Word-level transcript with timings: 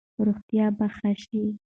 روغتیا 0.25 0.65
به 0.77 0.87
ښه 0.95 1.11
شي. 1.23 1.43